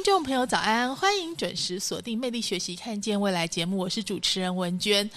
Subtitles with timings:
[0.00, 0.96] 听众朋友，早安！
[0.96, 5.08] 欢迎准时锁定《魅力学习，看见未来》节目，我是主持人文娟。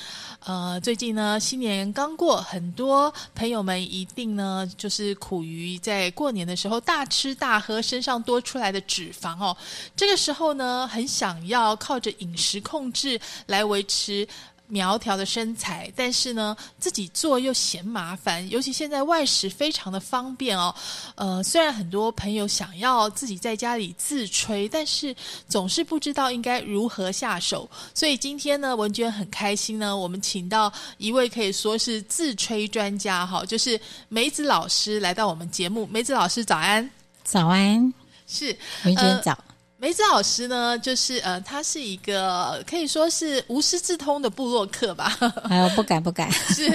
[0.41, 9.55] 呃，最近呢，新年刚过，很多朋友们一定呢，就是苦于在过年的时候大吃大喝，身上多出来的脂肪哦。
[9.95, 14.27] 这个时候呢，很想要靠着饮食控制来维持。
[14.73, 20.73] 苗条的身材，但是呢，自己做又嫌麻烦，尤其现在外食非常的方便哦。
[21.13, 25.15] 呃，虽然很多朋友想要自己在家里自吹，但是
[25.47, 27.69] 总是不知道应该如何下手。
[27.93, 35.85] 所以今天呢，文娟很开心呢，我们请到一位可以说是自吹专家哈，就是梅子老师来到我们节目。
[35.85, 36.89] 梅子老师早安，
[37.23, 37.93] 早安，
[38.25, 39.37] 是文娟早。
[39.84, 45.14] 梅子老师呢，就是呃，他是一个可以说是无师自通的布洛克吧。
[45.50, 46.31] 哎呦，不敢不敢。
[46.56, 46.72] 是，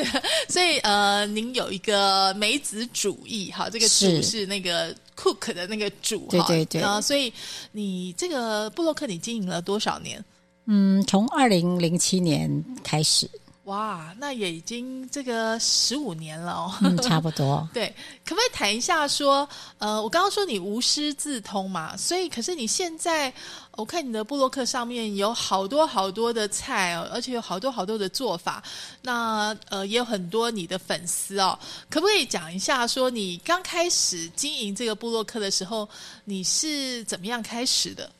[0.46, 6.32] 所以呃，您有一个梅子主义哈，这个主是那个 cook 的那个主哈。
[6.32, 6.82] 对对对。
[6.82, 7.32] 啊，所以
[7.72, 10.22] 你这个布洛克你经营了多少年？
[10.66, 13.26] 嗯，从二零零七年开始。
[13.68, 17.68] 哇，那也已经这个十五年了哦，嗯，差不多。
[17.74, 23.30] 对，可不可以谈一下说，呃，我刚刚说你无师自通嘛，所以可是你现在，
[23.72, 28.62] 我看你的布洛克上面有好多好多的菜哦，而且有好多好多的做法，
[29.02, 31.58] 那呃也有很多你的粉丝哦，
[31.90, 35.86] 可不可以讲一下说你刚开始经营这个布洛克的时候，
[36.24, 38.10] 你是怎么样开始的？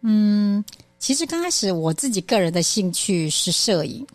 [0.00, 0.64] 嗯，
[0.98, 4.06] 其实刚开始我自己个人的兴趣是摄影。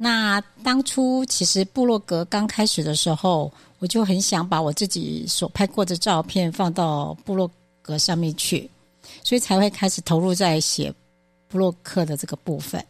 [0.00, 7.50] 那当初其实部落格刚开始的时候，我就很想把我自己所拍过的照片放到部落
[7.82, 8.70] 格上面去，
[9.24, 10.94] 所以才会开始投入在写
[11.48, 12.82] 部落客的这个部分。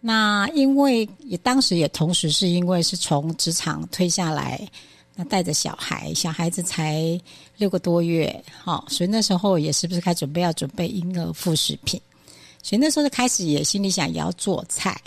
[0.00, 4.66] 那因为也当时也同时是因为是从职场退下来，
[5.14, 7.20] 那带着小孩，小孩子才
[7.58, 12.00] 六个多月，好，所以那时候也是不是开始准备要准备婴儿副食品，
[12.62, 14.98] 所以那时候就开始也心里想也要做菜。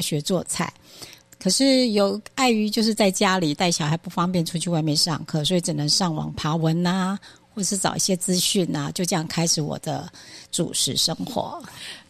[0.00, 0.72] 学做菜，
[1.38, 7.18] 可是有碍于就是在家里带小孩不方便出去外面上课，所以只能上网爬文呐，
[7.54, 10.10] 或是找一些资讯呐，就这样开始我的
[10.50, 11.62] 主食生活。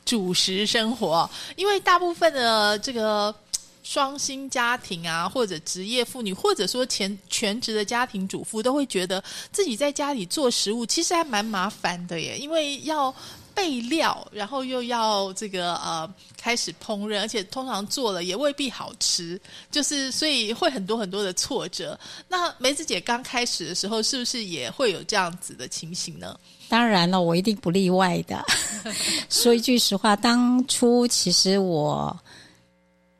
[0.04, 3.34] 主食生活，因为大部分的这个
[3.82, 9.22] 双薪家庭啊，或者职业妇女，或者说全全职的家庭主妇，都会觉得
[9.52, 13.14] 自己在家里做食物其实还蛮麻烦的耶，因为要。
[13.58, 16.08] 备料，然后又要这个呃
[16.40, 21.98] 开始烹饪，而且通常做了也未必好吃，就是所以会很多很多的挫折。
[22.28, 26.38] 那梅子姐刚开始的时候，是不是也会有这样子的情形呢？
[26.68, 28.40] 当然了，我一定不例外的。
[29.28, 32.16] 说一句实话，当初其实我。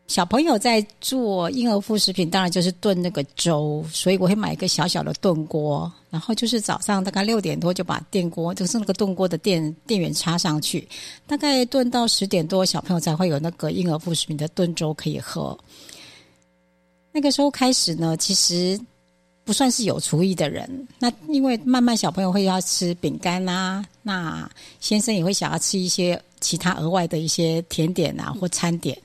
[0.09, 10.89] 小朋友在做婴儿副食品，当然就是炖那个粥，所以我会买一个小小的炖锅，然后就是早上大概六点多就把电锅，就是那个炖锅的电电源插上去，
[11.27, 15.57] 大概炖到十点多，小朋友才会有那个婴儿副食品的炖粥可以喝。
[17.13, 18.81] 那个时候开始呢，其实
[19.45, 28.99] 不算是有厨艺的人，那因为慢慢小朋友会要吃饼干啊，那先生也会想要吃一些其他额外的一些甜点啊或餐点。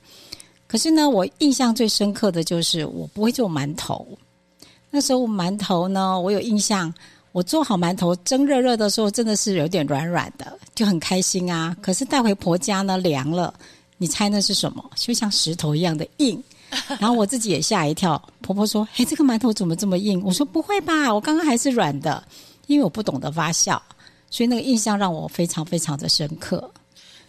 [0.74, 4.08] 可是呢，我印象最深刻的就是我不会做馒头。
[4.90, 6.92] 那时候馒头呢，我有印象，
[7.32, 11.78] 我做好馒头蒸热热的时候，真的是有点软软的，就很开心啊。
[11.80, 13.54] 可是带回婆家呢，凉了，
[14.00, 14.84] 你猜那是什么？
[14.96, 16.44] 就像石头一样的硬。
[17.00, 18.20] 然后我自己也吓一跳。
[18.42, 22.24] 婆婆说：“哎，这个馒头怎么这么硬？”我说：“不会吧，我刚刚还是软的，
[22.66, 23.80] 因为我不懂得发酵，
[24.32, 26.68] 所以那个印象让我非常非常的深刻。”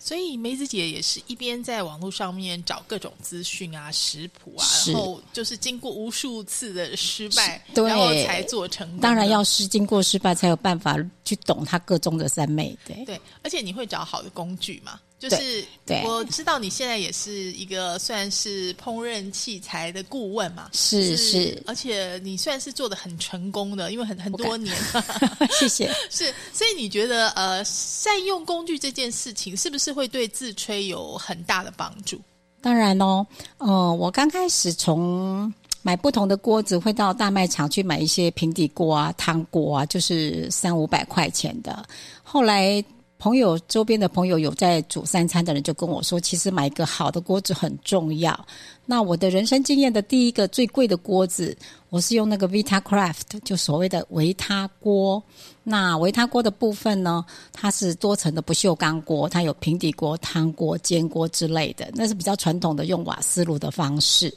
[0.05, 8.99] 所以梅子姐也是一边在网络上面找各种资讯啊、食谱啊，然后就是经过无数次的失败，然后才做成。
[8.99, 12.77] 当然要是经过失败，才有办法去懂它各中的三昧。
[12.87, 15.01] 对对，而且你会找好的工具嘛？
[15.19, 15.65] 就是
[16.05, 24.77] 我知道你现在也是一个算是烹饪器材的顾问嘛，是是，而且你算是做的很成功的，因为很很多年，
[25.59, 25.91] 谢谢。
[26.11, 32.21] 是，所以你觉得呃，善用工具这件事情，是不是会对自吹有很大的帮助？
[32.61, 33.27] 当然哦，
[33.59, 35.51] 嗯，我刚开始从
[35.81, 41.83] 买不同的锅子，会到大卖场去买一些平底锅啊、汤锅啊，就是三五百块钱的，
[42.23, 42.85] 后来。
[43.19, 48.39] 朋友周边的朋友有在煮三餐的人就跟我说，其实买一个好的锅子很重要。
[48.85, 51.57] 那我的人生经验的第一个最贵的锅子，
[51.89, 55.23] 我是用那个 VitaCraft，就所谓的维他锅。
[55.63, 64.35] 那维他锅的部分呢，它是多层的不锈钢锅，它有平底锅、汤锅、煎锅之类的，那是比较传统的用瓦斯炉的方式。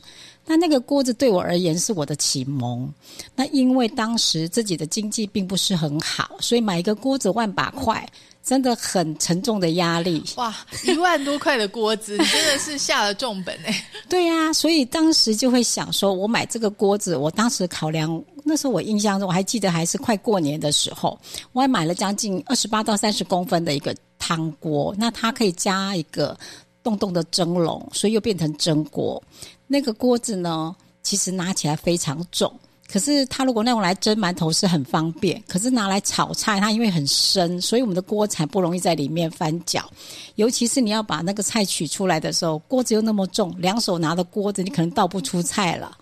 [0.48, 2.92] 那那个锅子对我而言是我的启蒙。
[3.36, 8.04] 那因为当时自己的经济并不是很好，所以买一个锅子万把块。
[8.44, 10.56] 真的很沉重的压力哇！
[10.86, 13.86] 一万多块的锅子，你真的是下了重本哎。
[14.08, 21.20] 对呀，所以当时就会想说，我买这个锅子，我当时考量，那时候我印象中我还记得还是快过年的时候，
[21.52, 26.38] 我还买了将近二十八到三十公分的一个汤锅，那它可以加一个
[26.84, 29.22] 洞洞的蒸笼，所以又变成蒸锅。
[29.68, 32.52] 那个锅子呢，其实拿起来非常重。
[32.90, 39.90] 可是它如果那用来蒸馒头是很方便，可是拿来炒菜，它因为很深，所以我们的锅才不容易在里面翻搅。
[40.36, 45.98] 尤其是你要把那个菜取出来的时候，锅子又那么重，两手拿的锅子，你可能倒不出菜了。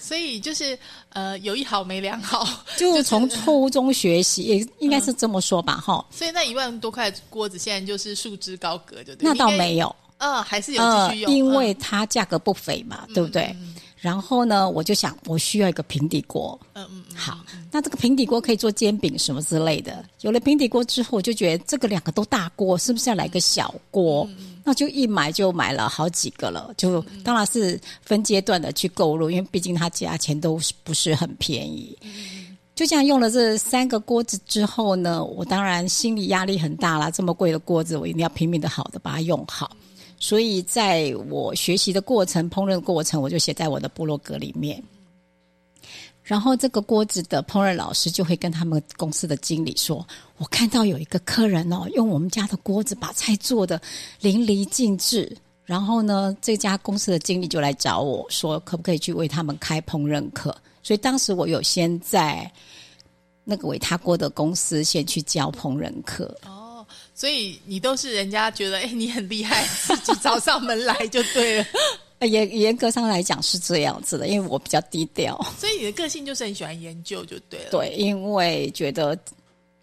[0.00, 0.76] 所以就是
[1.10, 2.44] 呃，有一好没两好，
[2.76, 6.04] 就从错误中学习，也应该是这么说吧，哈。
[6.10, 13.54] 所以那一万多块锅子现在就是束之高阁，就那倒没有，嗯，还是有继续用，因为它价格不菲嘛，对不对？
[13.98, 16.58] 然后呢，我就想，我需要一个平底锅。
[16.74, 17.16] 嗯嗯嗯。
[17.16, 17.38] 好，
[17.72, 20.04] 那这个平底锅可以做煎饼什么之类的。
[20.20, 24.28] 有了平底锅之后，我就觉得这个两个都大锅，是不是要来个小锅？
[24.62, 26.72] 那就一买就买了好几个了。
[26.76, 31.96] 就当然是分阶段的去购入，因为毕竟它价钱都不是很便宜。
[32.74, 37.10] 就这样用了这三个锅子之后呢，我当然心理压力很大了。
[37.10, 39.74] 这么贵的锅子，我一定要拼命的好的把它用好。
[40.18, 44.82] 所以，在我学习的过程、烹饪过程，我就写在我的部落格里面。
[46.22, 50.04] 然后，这个锅子的烹饪老师就会跟他们公司的经理说
[50.38, 53.80] ：“我看到有一个客人哦，用我们家的锅子把菜做的
[54.20, 62.50] 淋漓尽致。”然后呢，这家公司的经理就来找我说：“可不可以去为他们开烹饪课？”所以，当时我有先在
[63.44, 66.36] 那个维他锅的公司先去教烹饪课。
[67.16, 71.66] 所以你都是人家觉得哎你很厉害，自己找上门来就对了。
[72.20, 75.38] 严严格上来讲是这样子的，因为我比较低调。
[75.58, 77.70] 所以你的个性就是很喜欢研究就对了。
[77.70, 79.18] 对，因为觉得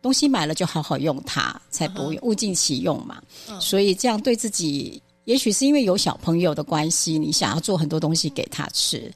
[0.01, 3.21] 东西买了就好好用它，才不物尽其用嘛。
[3.59, 9.11] 所以这样对自己，也许是因为有小朋友的关系，你想要做很多东西给他吃。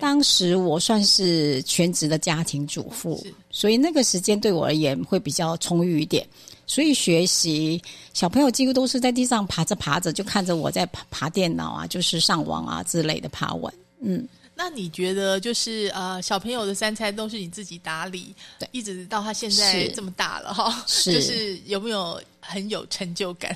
[0.00, 6.26] 当时我算是全职的家庭主妇，所以那个时间对我而言会比较充裕一点。
[6.66, 7.82] 所以学习
[8.14, 13.72] 小朋友几乎都是在地上爬着爬着，就看着我在爬爬电脑啊，就是上网啊之类的爬文。
[14.00, 23.54] 嗯，那你觉得就是呃，小朋友的三餐都是你自己打理，对，一直到他现在这么大了哈，就是有没有很有成就感？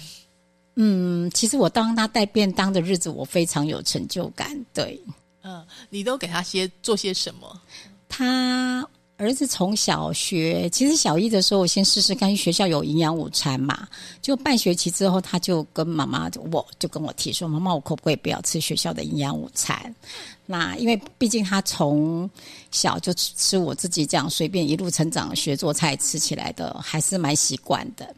[0.74, 4.62] 嗯，其实我当他带便当的日子，我非常有成就感。
[4.74, 5.00] 对，
[5.42, 7.60] 嗯，你都给他些做些什么？
[8.08, 8.86] 他。
[9.18, 13.88] 儿子从小学，其实小一的时候，我先试试看学校有营养午餐嘛。
[14.20, 19.94] 就半学期之后，他就跟妈妈，我就跟我提说：“妈妈，我可不可以不要吃学校的营养午餐？”
[20.44, 22.28] 那因为毕竟他从
[22.70, 28.14] 小就吃我自己这样随便一路成长学做菜吃起来的，还是蛮习惯的。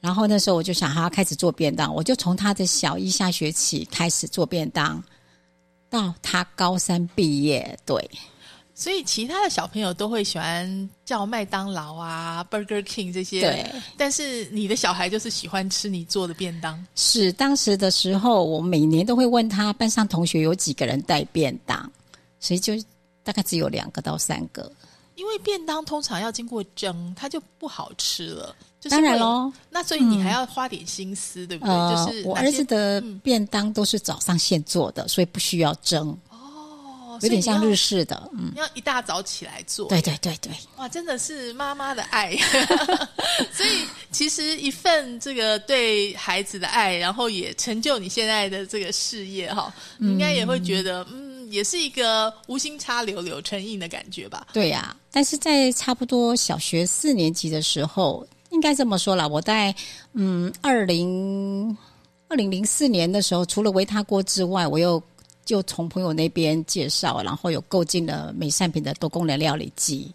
[0.00, 5.04] 然后那时候我就想，他开始做便当，我就从他的小一下学期开始做便当，
[5.90, 8.10] 到他高三毕业，对。
[8.78, 13.72] 所以其他的小朋友都会喜欢叫麦当劳啊、Burger King 这些，对。
[13.96, 16.86] 但是你的小孩就是喜欢吃你做的便当。
[16.94, 21.90] 是当时的时候，我每年都会问他班上同学有几个人带便当，
[22.38, 22.72] 所以就
[23.24, 24.70] 大概只有两个到三个。
[25.16, 28.54] 因为便当通常要经过蒸，它就不好吃了。
[28.88, 31.96] 当然喽，那所以你还要花点心思，对不对？
[31.96, 36.16] 就是我儿子的便当都是早上现做的，所以不需要蒸。
[37.22, 39.88] 有点像日式的，嗯，要一大早起来做。
[39.88, 42.36] 对对对对，哇，真的是妈妈的爱。
[43.52, 54.46] 所以其实一份这个对孩子的爱，然后也成就你现在的这个事业哈，应该也会觉得，嗯，也是一个无心插柳柳成荫的感觉吧？
[54.52, 59.74] 对呀，但是在差不多小学四年级的时候，应该这么说了，我在
[60.14, 61.76] 嗯二零
[62.28, 65.02] 二零零四年的时候，除了维他锅之外，我又。
[65.48, 70.12] 就从朋友那边介绍，然后有购进了美善品的多功能料理机，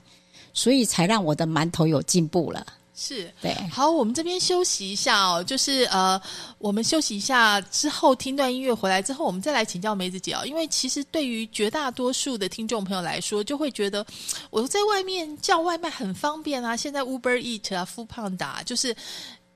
[0.54, 2.64] 所以才让我的馒头有进步了。
[2.96, 6.22] 是对，好，我们这边休息一下哦，就是呃，
[6.60, 10.46] 我们休息一下之后听段音乐回来之后，我们再来请教梅子姐哦。
[10.46, 14.06] 因为其实对于绝大多数的听众朋友来说，就会觉得
[14.52, 18.96] 我在外面叫外卖很方便啊，现在 Uber Eat 啊、富胖达就是。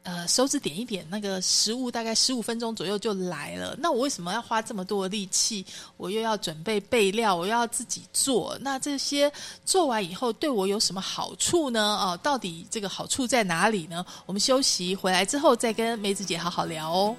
[0.08, 3.76] 呃手指点一点，那个食物大概十五分钟左右就来了。
[3.78, 5.66] 那我为什么要花这么多的力气？
[5.98, 8.58] 我又要准备备料，我又要自己做。
[8.62, 9.30] 那这些
[9.66, 11.82] 做完以后对我有什么好处呢？
[11.82, 14.06] 哦，到底这个好处在哪里呢？
[14.26, 17.14] 我们休息回来之后再跟梅子姐好好聊哦。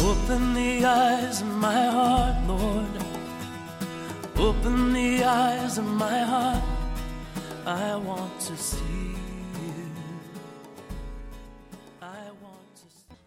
[0.00, 2.84] Open the eyes of my heart, Lord.
[4.38, 6.62] Open the eyes of my heart.
[7.64, 8.95] I want to see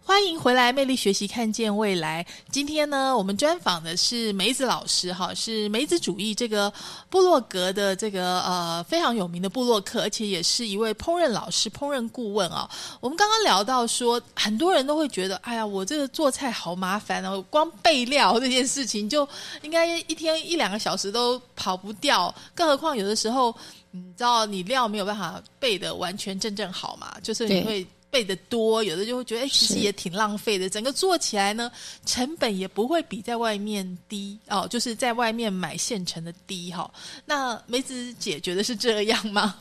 [0.10, 2.26] 欢迎回来，魅力学习，看见未来。
[2.50, 6.74] 今天呢，我们专访的是梅子老师，哈，是梅子主义这个
[7.12, 12.68] 部落格的这个呃非常有名的部落客，而且也是一位烹饪老师、烹饪顾问啊。
[13.00, 19.30] 我们刚刚聊到说，很多人都会觉得，哎呀，我这个做菜好麻烦哦，光备料这件事情就
[19.62, 23.56] 应该一天一两个小时都跑不掉，更何况有的时候，
[23.92, 27.86] 你知道你料没有办法备的完全正正好嘛，就是你会。
[28.12, 30.70] 备的多，有的就会觉得，哎，其实也挺浪费的。
[30.70, 31.72] 整个做起来呢，
[32.06, 36.90] 成本也不会比在外面低哦，就是在外面买现成的低哈、
[37.26, 39.56] 那梅子姐觉得是这样吗？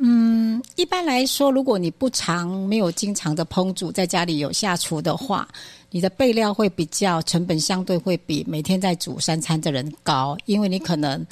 [0.00, 5.48] 嗯，一般来说，如果你不常没有经常的烹煮，在家里有下厨的话，
[5.90, 11.26] 你的备料会比较成本相对会比每天在煮三餐的人高，因为你可能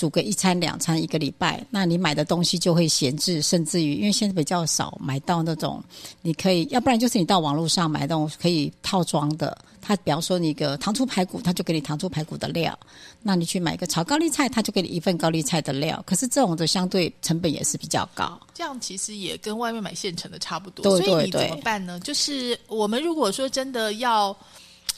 [0.00, 5.84] 煮个一餐两餐一个礼拜，那你买的东西就会闲置，甚至于因为现在比较少买到那种，
[6.22, 12.78] 你可以，要不然就是你到网络上买那种可以套装的，它比方说你一个糖醋排骨，它就给你糖醋排骨的料，
[13.22, 18.40] 那你去买一个炒高丽菜，它就给你一份高丽菜的料，可是这种的相对成本也是比较高。
[18.54, 20.82] 这样其实也跟外面买现成的差不多。
[20.82, 22.00] 对所以你怎么办呢？
[22.00, 24.34] 就是我们如果说真的要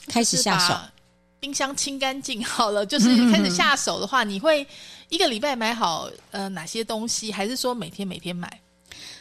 [0.07, 0.77] 开始下手，，
[1.43, 4.65] 冰箱清干净好了，就是开始下手的话，你会
[5.09, 8.61] 一个礼拜买好呃哪些东西，还是说每天每天买？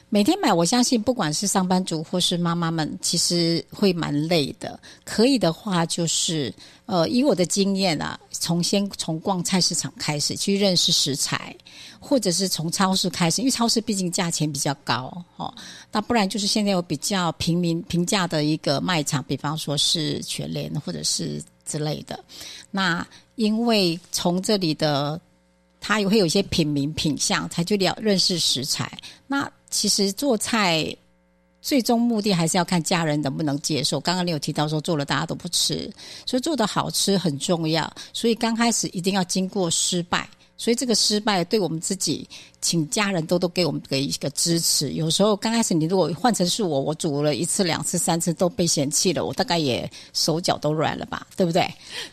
[0.07, 4.79] 每天买，我相信不管是上班族或是妈妈们，其实会蛮累的。
[5.03, 6.53] 可以的话，就是
[6.85, 11.55] 呃，以我的经验啊，从先从逛菜市场开始去认识食材，
[11.99, 15.51] 或者是从超市开始，因为超市毕竟价钱比较高哦。
[15.91, 22.19] 那不然就是现在有比较平民平价的一个卖场，比方说是全联或者是之类的。
[22.69, 25.19] 那因为从这里的
[25.79, 28.91] 他也会有一些品名品相，才去了认识食材。
[29.27, 30.95] 那其实做菜
[31.61, 33.99] 最终目的还是要看家人能不能接受。
[33.99, 35.91] 刚刚你有提到说做了大家都不吃，
[36.25, 37.91] 所以做的好吃很重要。
[38.13, 40.29] 所以刚开始一定要经过失败，
[40.61, 42.29] 所以这个失败对我们自己，
[42.61, 44.93] 请家人都都给我们给一个支持。
[44.93, 51.67] 有时候刚开始你如果换成是我，我煮了一次、两次、三次都被嫌弃了，我大概也手脚都软了吧， 对不对？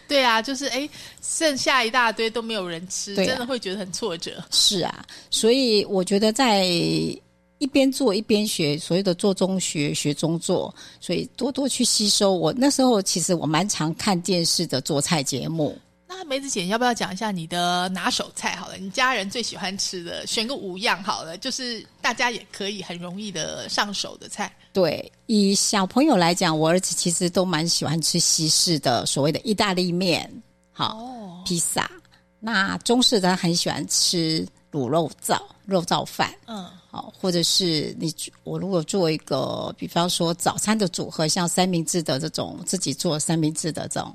[0.08, 0.88] 对啊，就是哎，
[1.20, 4.42] 剩下一大堆都没有人吃，啊真的会觉得很挫折。
[4.50, 12.32] 是啊，所以我觉得在一边做一边学，所谓的做中学，学中做，所以多多去吸收。
[12.32, 15.76] 我那时候其实我蛮常看电视的做菜节目，
[16.10, 18.76] 那梅子姐，要不要讲一下你的拿手菜好了？
[18.78, 24.50] 你家人最喜欢吃的，选个五样好了，就是大家也可以很容易的上手的菜。
[24.72, 30.30] 对，以小朋友来讲，我儿子其实都蛮喜欢吃西式的所谓的意大利面，
[30.72, 31.90] 好、哦，披萨。
[32.40, 36.32] 那中式的他很喜欢吃卤肉燥、肉燥饭。
[36.46, 38.12] 嗯，好，或者是你
[38.42, 44.12] 我如果做一个，比方说早餐的组合，像三明治的这种自己做三明治的这种，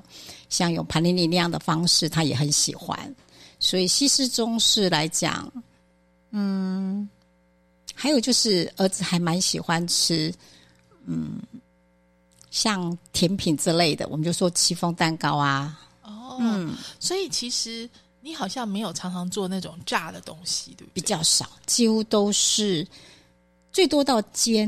[0.50, 3.14] 像用盘尼尼那样的方式，他也很喜欢。
[3.58, 5.50] 所以西式、中式来讲，
[6.32, 7.08] 嗯，
[7.94, 10.30] 还有就是儿子还蛮喜欢吃，
[11.06, 11.40] 嗯，
[12.50, 17.88] 像甜品之类的，我们就说戚风蛋糕啊，哦，嗯，所以其实
[18.24, 20.94] 你好像没有常常做那种炸的东西，对不对？
[20.94, 22.86] 比较少，几乎都是
[23.70, 24.66] 最多到煎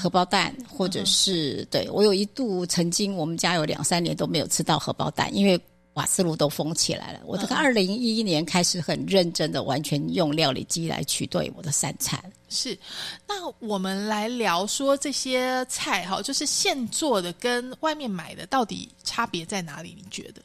[0.00, 5.60] 荷包蛋，或者是、对我有一度曾经我们家有两三年都没有吃到荷包蛋，因为
[5.94, 7.20] 瓦斯炉都封起来了。
[7.26, 12.22] 我这个嗯二零一一年开始很认真的，完全用料理机来取代我的三餐。
[12.48, 12.78] 是，
[13.26, 19.96] 那我们来聊说这些菜哈，就是现做的跟外面买的到底差别在哪里？
[19.96, 20.40] 你觉得？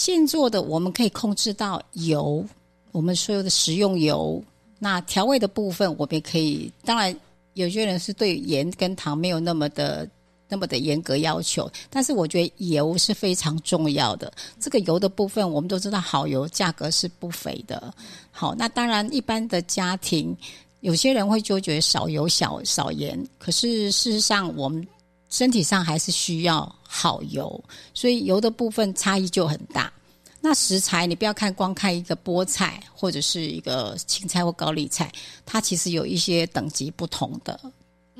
[0.00, 2.42] 现做的我们可以控制到油，
[2.90, 4.42] 我们所有的食用油。
[4.78, 6.72] 那调味的部分，我们也可以。
[6.86, 7.14] 当然，
[7.52, 10.08] 有些人是对盐跟糖没有那么的
[10.48, 14.32] 那么的严格要求，但是我觉得油是非常重要的。
[14.58, 17.92] 这个油的部分，我们都知道，好油价格是不菲的。
[18.30, 20.34] 好，那当然，一般的家庭，
[20.80, 24.82] 有些人会就觉得少油、少少盐，可是事实上，我们
[25.28, 27.62] 身体上还是需要好油，
[27.94, 29.92] 所以油的部分差异就很大。
[30.40, 35.12] 那食材你不要看光看一个菠菜或者是一个青菜或高丽菜，
[35.46, 37.60] 它其实有一些等级不同的。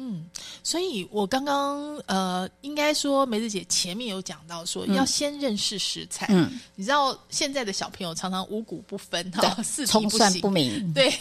[0.03, 0.25] 嗯，
[0.63, 6.27] 所以我刚刚呃，应该说梅子姐前面有讲到说，要先认识食材。
[6.31, 10.91] 嗯，你知道现在的小朋友常常五谷不分哈，四体葱蒜不明。
[10.95, 11.13] 对，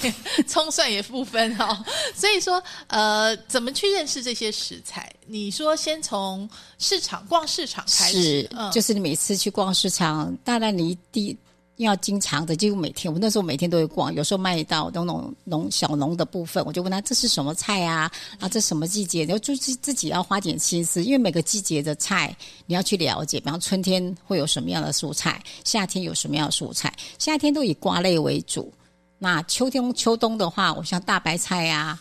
[0.47, 1.83] 葱蒜也不分哈，
[2.15, 5.13] 所以说呃，怎么去认识这些食材？
[5.27, 11.37] 你说先从市场逛市场开始是，，嗯，就是你每次去逛市场，当然你第
[11.85, 18.11] 要经常的，几乎每天，我那时候每天都会逛，有时候卖到那种农小农的部分，我就问他这是什么菜啊？
[18.39, 19.23] 啊，这什么季节？
[19.23, 28.71] 然后就自自己要花点心思，因为每个季节的菜你要去了解，比方春天会有什么样的蔬菜，夏天有什么样的蔬菜，夏天都以瓜类为主。
[29.17, 31.99] 那秋天秋冬的话，我像大白菜啊，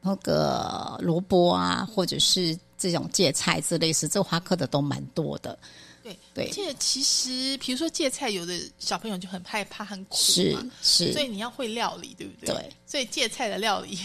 [0.00, 5.58] 那个萝卜啊，或者是这种芥菜之类，是这花科的都蛮多的。
[6.08, 12.54] 对对而且其实比如说芥菜，有的小朋友就很害怕很苦是嘛，是，所以你要会料理，对不对？
[12.54, 12.72] 对。
[12.86, 13.98] 所以芥菜的料理，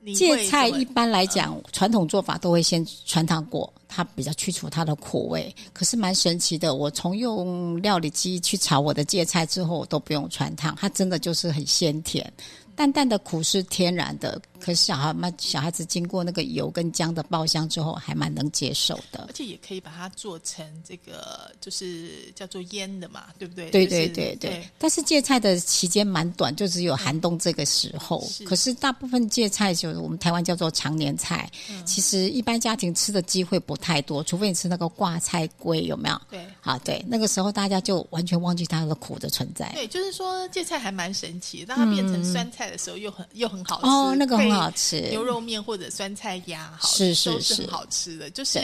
[0.00, 5.54] 你芥菜一般来讲，传统做法都会先穿烫过，它比较去除它的苦味。
[5.72, 12.32] 可是蛮神奇的，我从用料理机去炒我的芥菜之后，我都不用穿烫，它真的就是很鲜甜。
[12.76, 19.32] 淡淡的苦是天然的，可是小孩们小孩子经过那个油跟姜的爆香之后，还蛮能接受的而。
[19.32, 23.70] 且也可以把它做成这个，就是叫做腌的嘛，对不对？
[23.70, 28.20] 对就是对对对，但是芥菜的期间蛮短，就只有寒冬这个时候。
[28.28, 36.20] 是可是大部分芥菜就是我们台湾叫做常年菜，嗯其实一般家庭吃的机会不太多，除非你吃那个挂菜龟，有没有？
[36.30, 39.70] 对啊，对，那个时候大家就完全忘记它的苦的存在。
[39.74, 48.30] 对，就是说芥菜还蛮神奇的，当它变成酸菜的时候又很又很好吃哦，那个很好吃，牛肉面或者酸菜鸭，好是是是都是很好吃的。
[48.30, 48.58] 就是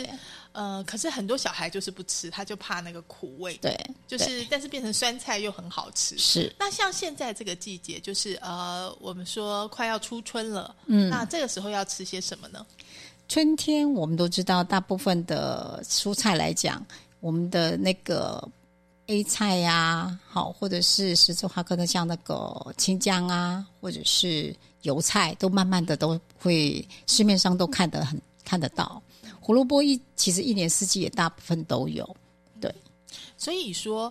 [0.53, 3.77] 呃，可是很多小孩就是不吃，他就怕那个苦味。，对，
[4.07, 6.17] 就是但是变成酸菜又很好吃。
[6.17, 12.65] 是那像现在这个季节，就是呃，我们说快要初春了，嗯，那这个时候要吃些什么呢？
[13.29, 16.85] 春天我们都知道，大部分的蔬菜来讲，
[17.21, 18.47] 我们的那个
[19.07, 29.03] A 菜呀、好，或者是十字花科的像那个青江啊，或者是油菜，都慢慢的都会市面上都看得很看得到。
[29.41, 32.17] 胡萝卜一其实一年四季也大部分都有，
[32.59, 32.75] 对，
[33.37, 34.11] 所以说，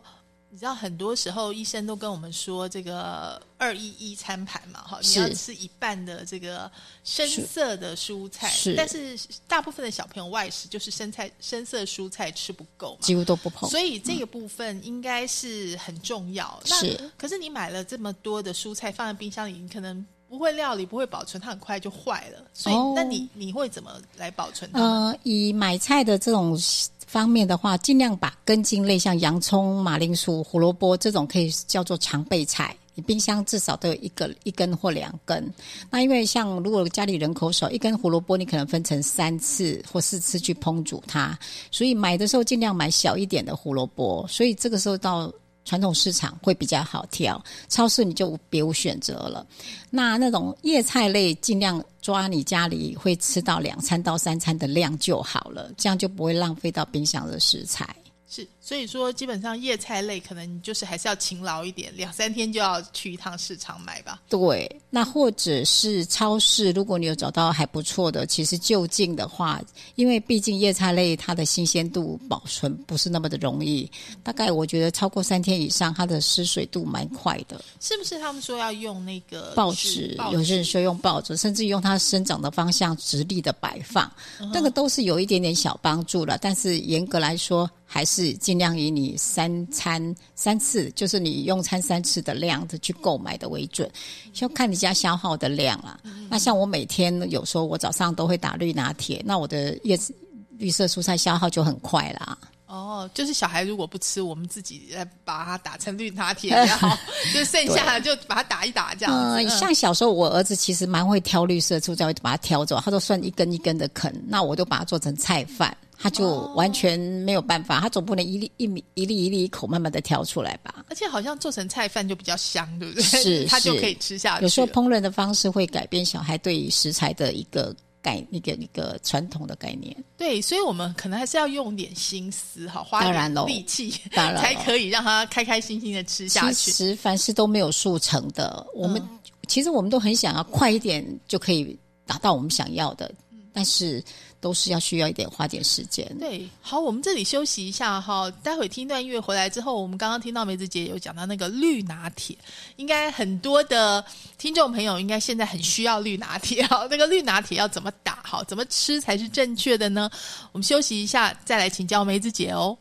[0.52, 6.72] 你知道很多时候医生都跟我们说这个二一一餐盘嘛，哈，你要吃一半的这个
[7.04, 13.00] 深色的蔬菜，是但是大部分的小朋友外食就是生菜深色蔬菜吃不够嘛。
[13.02, 13.68] 几乎都不碰。
[13.68, 16.62] 所以这个部分应该是很重要。
[16.68, 22.44] 那是可是你买了这么多的蔬菜放在冰箱里，你可能不会料理，不会保存，它很快就坏了。
[22.56, 25.12] 所以，哦那你你会怎么来保存它们？
[25.12, 26.58] 呃，以买菜的这种
[27.06, 32.76] 方面的话，尽量把根茎类，像洋葱、马铃薯、胡萝卜这种，可以叫做常备菜。
[32.96, 35.54] 你冰箱至少都有一个一根或两根。
[35.92, 41.38] 那因为像如果家里人口少，一根胡萝卜你可能分成三次或四次去烹煮它，
[41.70, 44.26] 所以买的时候尽量买小一点的胡萝卜。
[44.28, 45.32] 所以这个时候到
[45.66, 49.46] 传统市场会比较好挑，超市你就别无选择了。
[49.90, 57.96] 那那种叶菜类，尽量抓你家里会吃到两餐到三餐的量就好了，这样就不会浪费到冰箱的食材。
[58.30, 64.22] 是，所以说基本上叶菜类可能你就是还是要勤劳一点，两三天就要去一趟市场买吧。
[64.30, 69.62] 对，那或者是超市，如果你有找到还不错的，其实就近的话，
[69.96, 73.92] 因为毕竟叶菜类它的新鲜度保存不是那么的容易，
[74.24, 77.62] 大概我觉得超过三天以上，它的失水度蛮快的。
[77.82, 80.18] 是不是他们说要用那个报纸纸，？
[80.32, 86.38] 有些人说用报纸，甚至用它生长的方向直立的摆放，嗯那个都是有一点点小帮助了。
[86.38, 93.90] 但是严格来说，还是尽量以你三餐三次，就是你用餐三次的量的去购买的为准，
[94.34, 96.00] 就看你家消耗的量啦。
[96.04, 100.14] 嗯那像我每天有时候我早上都会打绿拿铁，那我的叶子
[100.58, 102.38] 绿色蔬菜消耗就很快啦。
[102.66, 106.98] 哦，就是小孩如果不吃，我们自己来把它打成绿拿铁也好，
[107.32, 109.14] 就剩下的就把它打一打这样
[109.44, 109.48] 子。
[109.60, 120.84] 像小时候我儿子其实蛮会挑绿色蔬菜，会把它挑走，他都算一根一根的啃，那我就把它做成菜饭，他就完全没有办法，他总不能一粒一米一粒一粒一口慢慢的挑出来吧。
[120.90, 123.02] 而且好像做成菜饭就比较香，对不对？
[123.02, 124.44] 是 他就可以吃下去。
[124.44, 129.96] 有时候烹饪的方式会改变小孩对于食材的一个概一个一个传统的概念。
[130.18, 136.54] 对，所以我们可能还是要用点心思哈，花点力气，当然才可以让他开开心心的吃下去。
[136.54, 139.02] 其实凡事都没有速成的，我们、
[139.48, 143.10] 其实我们都很想要快一点就可以达到我们想要的。
[143.56, 144.04] 但是
[144.44, 146.06] 都是要需要一点花点时间。
[146.20, 152.38] 对，好，我们这里休息一下哈，待会听段音乐回来之后，我们刚刚听到梅子姐有讲到那个绿拿铁，
[152.76, 154.04] 应该很多的
[154.38, 160.10] 听众朋友应该现在很需要绿拿铁哈，那个绿拿铁要怎么打好，怎么吃才是正确的呢？
[160.52, 162.78] 我们休息一下，再来请教梅子姐哦。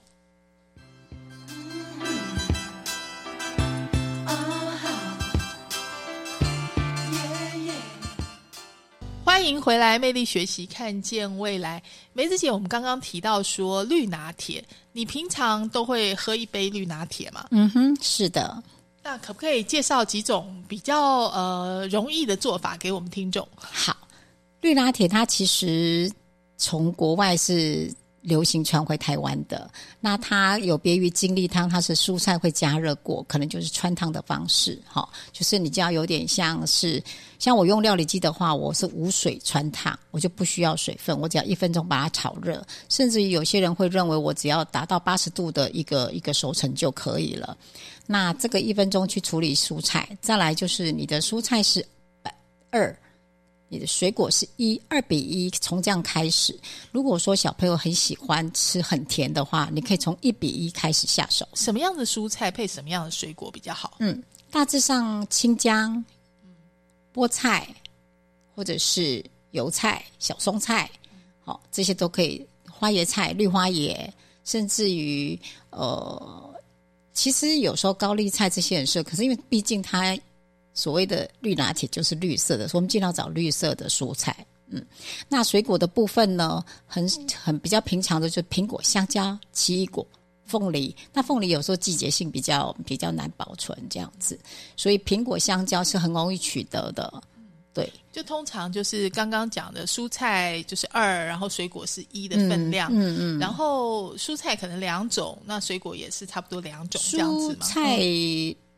[9.32, 11.82] 欢迎回来，魅力学习，看见未来。
[12.12, 17.46] 梅子姐，我们刚刚提到说绿拿铁，你平常都会喝一杯绿拿铁吗？
[17.50, 18.62] 嗯哼，是的。
[19.02, 23.48] 那可不可以介绍几种比较呃容易的做法给我们听众？
[23.56, 23.96] 好，
[24.60, 26.12] 绿拿铁它其实
[26.58, 27.90] 从国外是。
[28.22, 37.02] 流行传回台湾的，那它有别于精力汤，它是蔬菜会加热过，可能就是穿汤的方式，哈，就是你就要有点像是，
[37.38, 47.56] 像我用料理机的话，我是无水穿烫，我就不需要水分，我只要一分钟把它炒热，甚至于有些人会认为我只要达到八十度的一个一个熟成就可以了。
[48.06, 51.84] 那这个一分钟去处理蔬菜，再来就是你的蔬菜是
[52.70, 52.96] 二。
[53.72, 56.54] 你的水果是一二比一，从这样开始。
[56.90, 61.48] 如果说小朋友很喜欢吃很甜的话，你可以从一比一开始下手。
[61.54, 63.96] 什么样的蔬菜配什么样的水果比较好？
[64.00, 66.04] 嗯，大致上青姜、
[67.14, 67.66] 菠菜
[68.54, 70.90] 或者是油菜、小松菜，
[71.42, 72.46] 好，这些都可以。
[72.70, 74.06] 花椰菜、绿花椰，
[74.44, 75.38] 甚至于
[75.70, 76.54] 呃，
[77.14, 80.14] 其实有时候高丽菜这些很适合，可是因为毕竟它。
[80.74, 84.46] 所谓的绿拿铁就是绿色的，所以我们尽量找绿色的蔬菜。
[84.74, 84.82] 嗯，
[85.28, 87.06] 那水果的部分呢，很
[87.42, 90.06] 很比较平常的，就是苹果、香蕉、奇异果、
[90.46, 90.96] 凤梨。
[91.12, 94.38] 那凤梨有时候季节性比较比较难保存，这样子，
[94.74, 97.22] 所以苹果、香蕉是很容易取得的。
[97.74, 102.90] 对，就通常就是刚刚讲的蔬菜就是二，然后水果是一的分量。
[102.92, 107.66] 嗯嗯，然后蔬菜可能两种，那水果也是差不多两种这样子嘛。
[107.66, 107.98] 菜。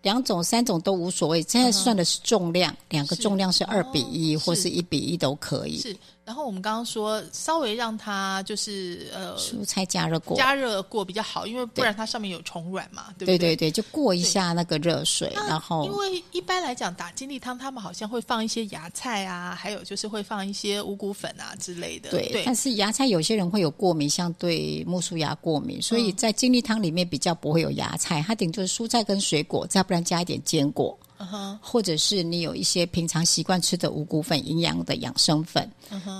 [0.04, 5.78] 两种、三种都无所谓，现在算的是重量，两个重量是二比一或是一比一都可以。
[5.80, 5.96] 是。
[6.24, 13.36] 然后我们刚刚说，稍微让它就是呃，蔬菜加热过，加热过比较好，因为不然它上面有虫卵嘛，对不对？
[13.36, 22.08] 对对对，就过一下那个热水，然后因为一般来讲打金力汤，他们好像会放一些芽菜啊，还有就是会放一些五谷粉啊之类的。
[22.08, 30.98] 对，但是芽菜有些人会有过敏，像对木薯芽过敏，所以在金力汤里面比较不会有芽菜，它顶多是蔬菜跟水果，再不然加一点坚果。
[31.60, 35.70] 或者是你有一些平常习惯吃的五谷粉、营养的养生粉，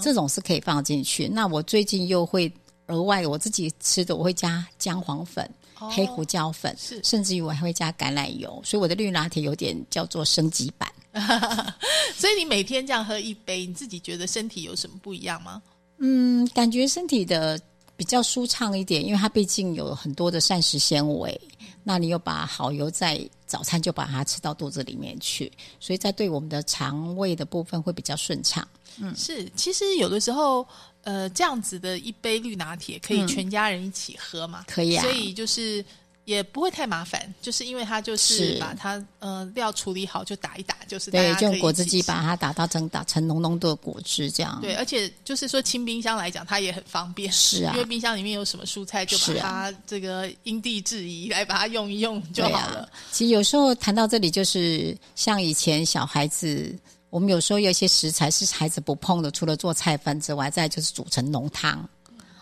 [0.02, 1.28] 这种是可以放进去。
[1.28, 2.50] 那我最近又会
[2.86, 10.90] 额外我自己吃的，我会加姜黄粉、黑胡椒粉，甚至于我还会加橄榄油，所以我的绿拿铁有点叫做升级版。
[12.16, 15.62] 所以你每天这样喝一杯，你自己觉得身体有什么不一样吗？
[15.98, 17.60] 嗯，感觉身体的
[17.96, 21.40] 比较舒畅一点，因为它毕竟有很多的膳食纤维。
[21.84, 28.66] 那你又把好油在早餐就把它吃到肚子里面去，所以在对我们的肠胃的部分会比较顺畅。
[28.98, 30.66] 嗯，是，其实有的时候，
[31.02, 34.64] 呃，这样子的一杯绿拿铁可以全家人一起喝嘛？
[34.66, 35.02] 可以啊。
[35.02, 35.84] 所以就是。
[36.24, 44.58] 也不会太麻烦，就是因为它就是把它呃料处理好就打一打，就是对，就用果汁机把它打到成打成浓浓的果汁这样。
[44.62, 52.88] 对，而且就是说清冰箱来讲，它也很方便，是啊，因为冰箱里面有什么蔬菜，就把它这个因地制宜来把它用一用就好了。
[53.12, 56.74] 其实有时候谈到这里，就是像以前小孩子，
[57.10, 61.86] 我们有时候有一些食材是孩子不碰的，除了做菜饭之外，再就是煮成浓汤。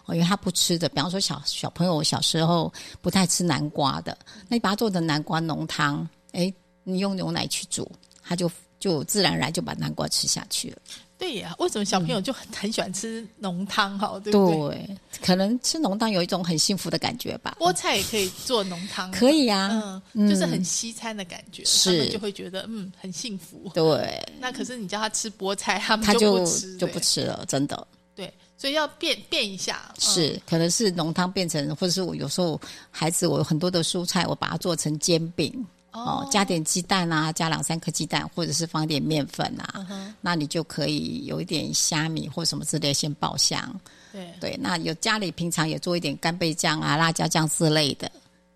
[0.06, 4.16] 哦，因为他不吃的，比方说小小朋友小时候不太吃南瓜的，
[4.48, 6.52] 那你把它做成南瓜浓汤，哎，
[6.84, 7.90] 你用牛奶去煮，
[8.22, 10.76] 他就就自然而然就把南瓜吃下去了。
[11.16, 13.96] 对呀，为什么小朋友就很很喜欢吃浓汤？
[13.96, 14.96] 哈，对不对？
[15.24, 17.56] 可能吃浓汤有一种很幸福的感觉吧。
[17.60, 23.70] 菠菜也可以做浓汤，可以啊，嗯，就是很西餐的感觉，他们就会觉得嗯很幸福。
[23.72, 27.86] 对，那可是你叫他吃菠菜，他们就不吃，就不吃了，真的。
[28.16, 28.32] 对。
[28.62, 32.61] 所以要变变一下，是可能是浓汤变成，或者是我有时候
[32.92, 35.53] 孩子我有很多的蔬菜，我把它做成煎饼。
[35.90, 39.85] 哦，加点鸡蛋啊，加两三颗鸡蛋，或者是放一点面粉啊，
[40.20, 43.81] 那你就可以有一点虾米或什么之类先爆香。
[44.12, 44.33] 对。
[44.40, 48.09] 对，那有家里平常也做一点干贝酱啊、辣椒酱之类的，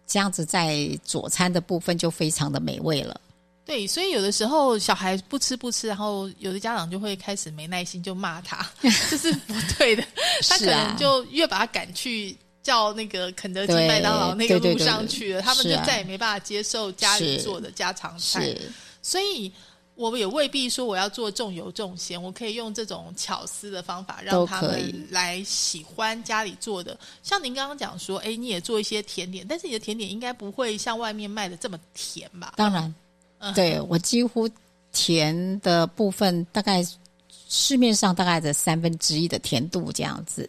[0.07, 3.21] 这样子在佐餐的部分就非常的美味了。
[3.66, 8.64] 对，所以有的时候小孩不吃不吃，然后有的家长就会开始没耐心，就骂他，
[9.11, 10.05] 这是不对的。
[10.48, 18.57] 他可能就越把他赶去叫那个肯德基、麦当劳那个路上去了，他们就再也没办法接受家里做的家常菜。
[19.02, 19.52] 所以，
[19.96, 26.96] 我们也未必说我要做重油重咸，我可以用这种巧思的方法让他们来喜欢家里做的。
[27.22, 32.52] 像您刚刚讲说，哎，你也做一些甜点，但是你的甜点应该不会像外面卖的这么甜吧？
[32.57, 32.94] 当然，
[33.38, 34.49] 嗯对我几乎
[34.92, 36.85] 甜的部分大概
[37.49, 40.49] 市面上大概的三分之一的甜度这样子。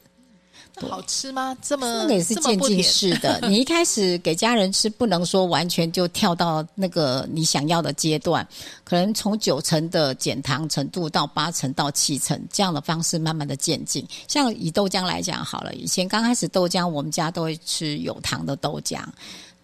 [0.80, 1.58] 那好吃吗？
[1.60, 3.40] 这么那个也是渐进式的。
[3.50, 8.48] 你一开始给家人吃，不能说完全就跳到那个你想要的阶段，
[8.84, 14.08] 可能从九成的减糖程度到八成到七成这样的方式，慢慢的渐进。
[14.28, 19.04] 像以豆浆来讲好了，以前刚开始豆浆，我们家都会吃有糖的豆浆。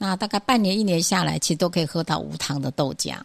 [0.03, 3.15] 那大概半年一年下来，其实都可以喝到无糖的豆浆。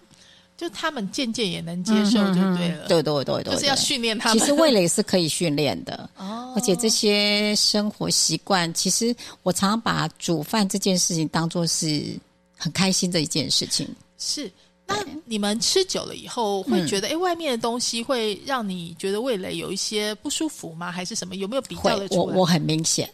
[0.56, 2.86] 就他们渐渐也能接受，就对了。
[2.86, 4.38] 对对对对，就是要训练他们。
[4.38, 9.12] 其实味蕾是可以训练的，哦， 而且这些生活习惯，其实
[9.42, 12.16] 我常常把煮饭这件事情当做是
[12.56, 13.88] 很开心的一件事情。
[14.16, 14.48] 是。
[14.86, 20.92] 那你们吃久了以后，会觉得哎、诶外面的东西会让你觉得味蕾有一些不舒服吗？
[20.92, 21.34] 还是什么？
[21.34, 23.10] 有没有比较的，我我很明显。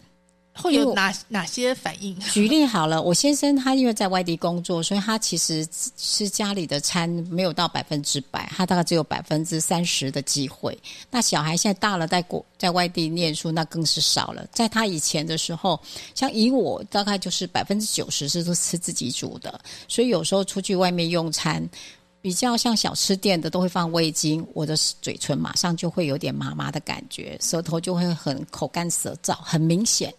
[0.54, 2.18] 会有哪哪些反应？
[2.20, 10.78] 举例好了，我先生他因为在外地工作，所以他其实吃家里的餐没有到百分之百，他大概只有百分之三十的机会。
[11.10, 14.46] 那小孩现在大了，在国在外地念书，那更是少了。
[14.52, 15.78] 在他以前的时候，
[16.14, 21.68] 像以我大概就是百分之九十是都吃自己煮的，所以有时候出去外面用餐。
[22.22, 30.10] 比较像小吃店的都会放味精，我的嘴唇马上就会有点麻麻的感觉，舌头就会很口干舌燥，很明显。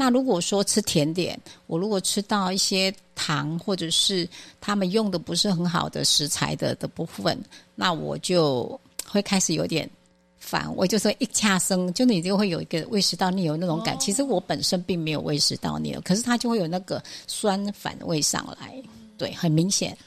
[0.00, 4.28] 那如果说吃甜点，我如果吃到一些糖，或者是
[4.60, 7.36] 他们用的不是很好的食材的的部分，
[7.74, 9.90] 那我就会开始有点
[10.38, 10.72] 烦。
[10.76, 13.96] 我就说一掐生，就你就会有一个胃食道逆流那种感。
[13.96, 18.80] 哦其实我本身并没有胃食道逆流，可是它就会有那个酸反胃上来，
[19.16, 19.98] 对，很明显。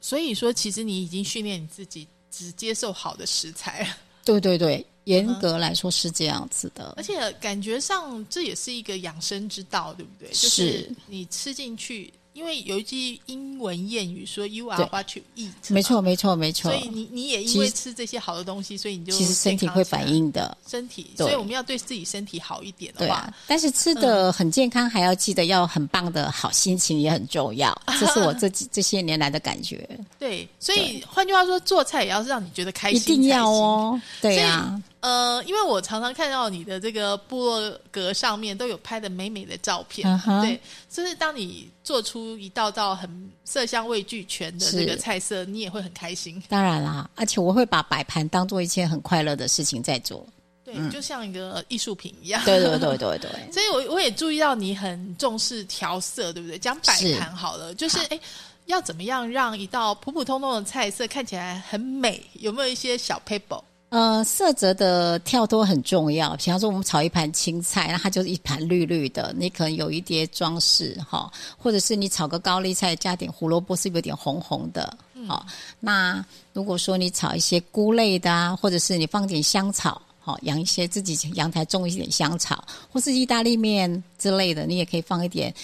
[0.00, 3.84] 所以说，其实你已经训练你自己只接受好的食材，
[4.24, 7.02] 对对对，严格来说是这样子的而。
[7.02, 10.28] 且感觉上这也是一个养生之道，对不对？
[10.30, 16.02] 就是是你吃进去，因为有一句英文谚语说 “You are what you eat”，没错，嘛。
[16.02, 16.80] 没错，没错所。
[16.80, 20.56] 以你你也因为吃这些好的东西，所以你就其实身体会反应应的。
[20.66, 27.72] 身体，所以我们要对自己身体好一点的话，对啊，但是吃的很健康，还要记得要很棒的好心情也很重要。
[28.00, 29.88] 这是我这几这些年来的感觉，
[30.18, 33.48] 对，所以换句话说，做菜也要让你觉得开心一，定要。
[33.48, 34.00] 哦。
[34.20, 40.08] 对啊，呃，因为我常常看到你的这个部落格上面都有拍的美美的照片，
[40.40, 46.42] 对，就是当你做出一道道很色香味俱全的是这个菜色，你也会很开心。
[46.48, 50.26] 当然啦，而且我会把摆盘当做一件很快乐的事情在做。
[50.64, 52.42] 对，就像一个艺术品一样。
[52.46, 56.58] 对对对对对，所以我我也注意到你很重视调色，对不对？
[56.58, 58.18] 讲摆是盘好了，就是哎，
[58.64, 62.24] 要怎么样让一道普普通通的菜色看起来很美？
[62.32, 63.62] 有没有一些小 paper？
[63.94, 66.34] 呃，色泽的跳脱很重要。
[66.34, 74.98] 比方说，我们炒一盘青菜，那它就是一盘绿绿的，你可能有一碟装饰哈，或者是你炒个高丽菜，加点胡萝卜，是不是有点红红的？
[75.28, 75.46] 好、
[75.78, 80.02] 那如果说你炒一些菇类的啊，或者是你放点香草。
[80.18, 85.54] 好，养一些自己阳台种一点香草，或是意大利面之类的，你也可以放一点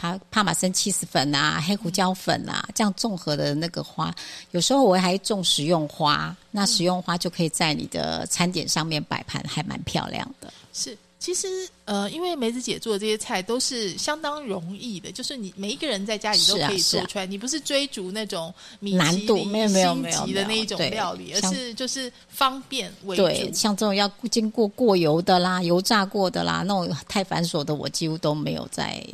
[0.00, 4.14] 帕帕玛森起司粉啊、黑胡椒粉啊，这样综合的那个花。
[4.52, 10.50] 有时候我还种食用花，那食用花就可以在你的餐点上面摆盘，还蛮漂亮的。
[10.72, 17.26] 是，其实呃，因为梅子姐做的这些菜都是相当容易的，就是你每一个人在家里都可以做出来。
[17.26, 23.52] 你不是追逐那种米难度没有没有星没有的那一种料理，而是就是方便为对，主。
[23.54, 29.04] 像这种要经过过油的啦、油炸过的啦，那种太繁琐的，我几乎都没有在。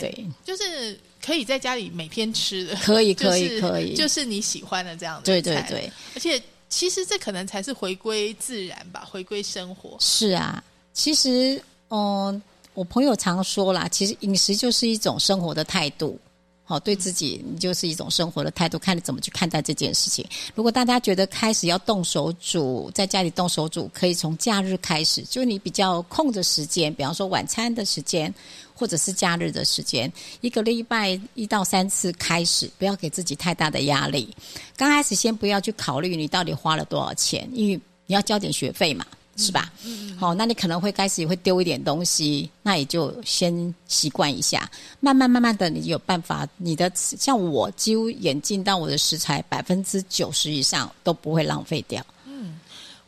[0.00, 9.96] 对，对，就是可以在家里每天吃的， 可以可以可以就是你喜欢的这样的菜对对对，而且其实这可能才是回归自然吧，回归生活。
[10.00, 10.62] 是啊。
[10.92, 12.40] 其实，嗯、
[12.72, 16.18] 我朋友常说啦，其实饮食就是一种生活的态度。
[16.66, 20.24] 好，对自己你就是一种生活的态度，看你怎么去看待这件事情。
[20.54, 28.32] 如果大家觉得开始要动手煮，在家里动手煮，可以从假日开始，就你比较空的时间，比方说晚餐的时间，
[28.74, 34.34] 或者是假日的时间，一个礼拜一到三次开始，不要给自己太大的压力。
[34.76, 39.06] 刚开始先不要去考虑你到底花了多少钱，因为你要交点学费嘛。
[39.36, 39.72] 是吧？
[39.84, 52.00] 嗯，好，那你可能会开始也会丢一点东西，那也就先习惯一下，慢慢慢慢的，你有办法，你的像我几乎演进到我的食材百分之九十以上都不会浪费掉。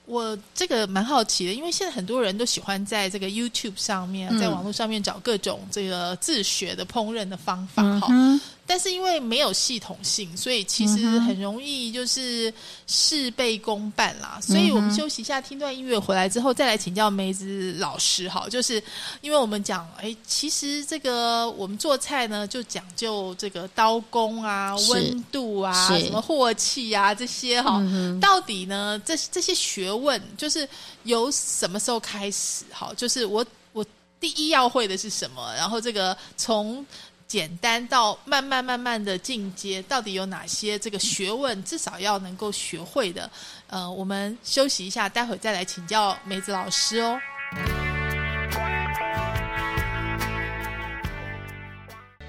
[0.07, 8.07] 我这个蛮好奇的，因为现在很多人都喜欢在这个 YouTube 上面，嗯在网络上面找各种这个自学的烹饪的方法哈。
[8.11, 12.53] 嗯但是因为没有系统性，所以其实很容易就是
[12.89, 14.41] 事倍功半啦。
[14.43, 18.29] 所以我们休息一下，听段音乐回来之后，再来请教梅子老师。
[18.29, 18.83] 哈，就是
[19.21, 27.81] 因为我们讲，哎，其实这个我们做菜呢，就讲究这个刀工啊、温度啊、什么镬气啊这些哈。
[28.21, 30.69] 到底呢，这这些学问，就是
[31.05, 32.65] 由什么时候开始？
[32.73, 33.87] 哈，就是我我
[34.19, 35.55] 第一要会的是什么？
[35.55, 36.85] 然后这个从。
[37.27, 43.29] 简单到慢慢慢慢的进阶，到底有哪些这个学问，至少要能够学会的？
[43.67, 47.19] 呃，我们休息一下，待会再来请教梅子老师哦。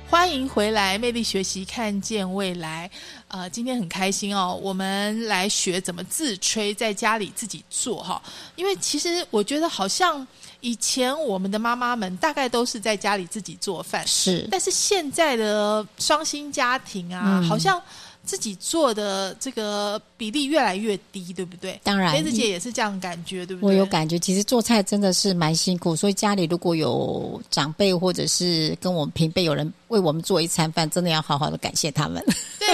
[0.10, 2.90] 欢迎回来，魅力学习，看见未来。
[3.30, 8.22] 呃，今天很开心哦，我们来学怎么自吹，在家里自己做哈。
[8.56, 10.26] 因为其实我觉得好像。
[10.60, 14.48] 以前我们的妈妈们大概都是在家里自己做饭，是。
[14.50, 17.80] 但是现在的双薪家庭啊，好像
[18.26, 21.80] 自己做的这个比例越来越低，对不对？
[21.84, 23.70] 当然，梅子姐也是这样感觉，对不对？
[23.70, 32.22] 我有感觉，其实做菜真的是蛮辛苦，所以家里如果有长辈或者是跟我们平辈有人为我们做一餐饭，真的要好好的感谢他们。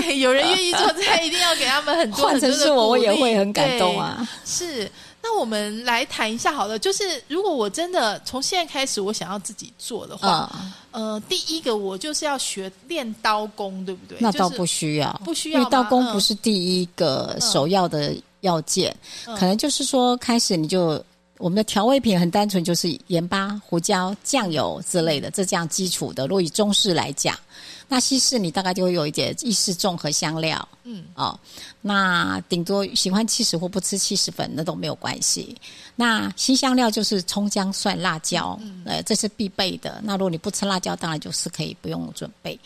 [0.01, 4.27] 对，有人愿意做菜，一定要给他们很多很多的我，我也会很感动啊。
[4.45, 4.89] 是。
[5.25, 10.51] 那我们来谈一下好了，就是如果我真的从现在开始，我想要自己做的话，
[10.91, 14.17] 呃，第一个我就是要学练刀工，对不对？
[14.19, 21.01] 那倒不需要，不需要，因为刀工不是第一个首要的要件，可能就是说开始你就
[21.37, 26.27] 我们的调味品很单纯，就是盐巴、胡椒、酱油之类的，这这样基础的。
[26.27, 27.33] 如果以中式来讲。
[27.93, 31.39] 那西式你大概就会有一点意式重和香料，嗯，哦，
[31.79, 35.55] 那顶多喜欢七十或不吃七十粉那都没有关系。
[35.95, 40.01] 那新香料就是葱姜蒜辣椒，呃，这是必备的。
[40.03, 42.59] 那如果你不吃辣椒，当然就是可以不用准备。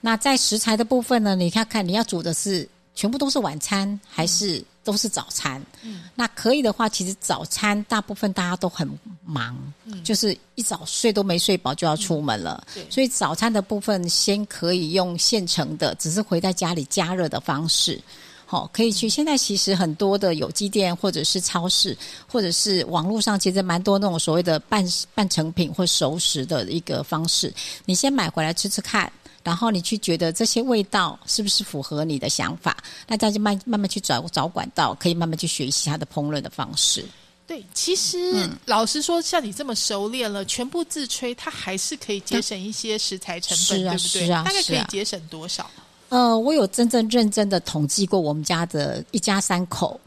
[0.00, 4.64] 那在食材的部分呢，你看看你要煮的是全部都是晚餐还是？
[4.84, 8.88] 都是早餐，嗯，那可以的话，其实早餐大部分大家都很
[9.24, 18.00] 忙，嗯，就是一早睡都没睡饱就要出门了，对，所以早餐的部分先可以用现成的，只是回在家里加热的方式，
[18.44, 19.08] 好，可以去。
[19.08, 27.52] 现在其实很多的有机店或者是超市，或者是网络上，其实蛮多那种所谓的半半成品或熟食的一个方式，
[27.84, 29.10] 你先买回来吃吃看。
[29.44, 32.76] 然后你去觉得这些味道是不是符合你的想法？
[33.06, 37.04] 那再就慢慢慢去找找管道，可以慢慢去学习它的烹饪的方式。
[37.44, 44.28] 对，其实老实说，像你这么熟练了，全部自吹，它还是可以节省一些食材成本，对不对？
[44.28, 45.68] 大概可以节省多少？
[46.08, 50.00] 呃，我有真正认真的统计过，我们家的一家三口。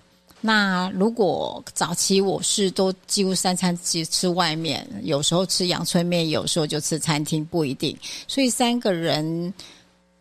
[0.45, 7.97] 那如果早期我是都几乎三餐吃吃外面，有时候吃阳春面，有时候就吃餐厅，不一定。
[8.27, 9.51] 所以三个人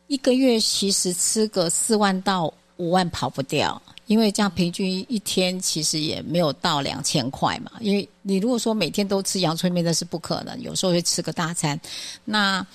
[0.06, 7.72] 一个月其实吃个四万到五万跑不掉，因为这样平均一天其实也没有到两千块嘛。
[7.80, 10.58] 因为你如果说每天都吃阳春面，那是不可能。
[10.62, 11.78] 有时候会吃个大餐，
[12.24, 12.66] 那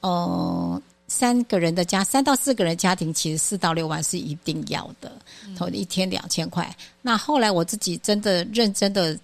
[0.00, 0.82] 呃。
[1.08, 5.12] 三个人的家，三到四个人家庭，其实四到六万是一定要的，
[5.56, 6.74] 投一天两千块。
[7.00, 9.18] 那后来我自己真的认真的，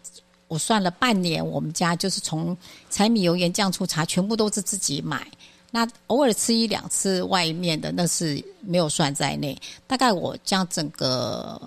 [0.49, 2.57] 我算了半年，我们家就是从
[2.91, 5.27] 柴米油盐酱醋茶全部都是自己买。
[5.71, 9.59] 那偶尔吃一两次外面的，那是没有算在内。
[9.87, 11.61] 大概我这样整个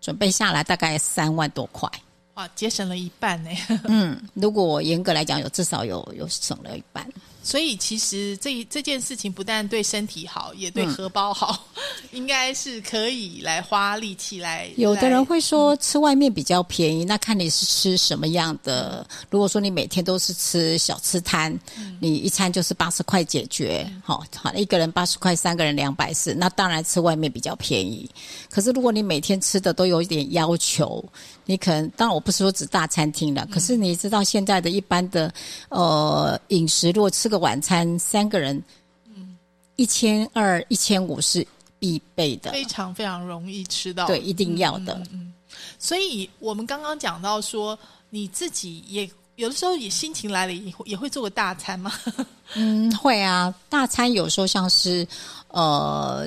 [0.00, 1.90] 准备下来，大概三万多块。
[2.34, 3.50] 哇，节省了一半呢。
[3.84, 7.06] 嗯，如果我严格来讲，有至少有有省了一半。
[7.42, 11.66] 所以其实这这件事情不但对身体好，也对荷包好，
[12.12, 14.70] 应该是可以来花力气来。
[14.76, 19.06] 有的人会说吃外面比较便宜，那看你是吃什么样的。
[19.28, 21.58] 如果说你每天都是吃小吃摊，
[22.00, 28.08] 你一餐就是八十块解决，好，好一个人八十块，三个人两百四，那当然吃外面比较便宜。
[28.48, 31.04] 可是如果你每天吃的都有一点要求，
[31.44, 35.32] 你可能当然我不是说指大餐厅了，可是你知道现在的一般的
[35.70, 38.62] 呃饮食，如果吃个晚餐，三个人，
[39.06, 39.36] 嗯，
[39.76, 41.46] 一千二、一千五是
[41.78, 45.02] 必备的，非常非常容易吃到，对，一定要的。
[45.10, 45.32] 嗯，
[45.78, 47.78] 所以我们刚刚讲到说，
[48.10, 51.90] 你自己也有的时候也心情来了，也也会做个大餐吗？
[52.54, 55.08] 嗯，会啊，大餐有时候像是
[55.48, 56.26] 呃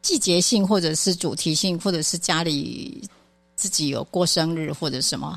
[0.00, 3.02] 季节性，或者是主题性，或者是家里。
[3.58, 5.36] 自己有过生日或者什么，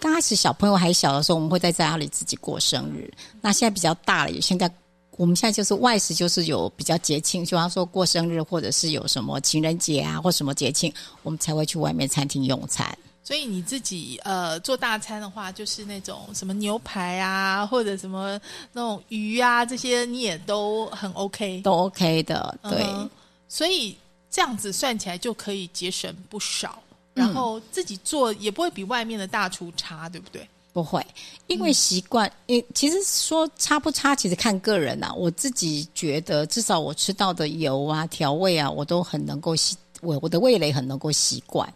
[0.00, 3.12] 刚开始小朋友还小的时候，我们会在家里自己过生日。
[3.40, 4.70] 那现在比较大了，现在
[5.16, 10.92] 我们现在就是外食，就是有比较节庆，就方说过生日或者是有什么情人节啊或什么节庆，
[11.22, 12.96] 我们才会去外面餐厅用餐。
[13.24, 18.40] 所以你自己呃做大餐的话，就是那种什么牛排啊，或者什么
[18.72, 22.82] 那种鱼啊，这些你也都很 OK，都 OK 的，对。
[22.82, 23.10] 嗯
[23.50, 23.96] 所以
[24.30, 26.87] 这样子算起来就可以节省不少，嗯
[27.18, 30.48] 然后自己做也不会比外面的大厨差，对不对？
[30.72, 31.04] 不会，
[31.48, 32.30] 因为习惯。
[32.46, 35.12] 诶、其实说差不差，其实看个人啊。
[35.12, 41.68] 我自己觉得，至少我吃到的油啊、调味啊，我都很能够习，我我的味蕾很能够习惯。